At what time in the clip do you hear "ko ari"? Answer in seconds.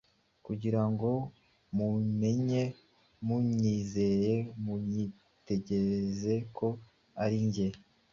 6.57-7.39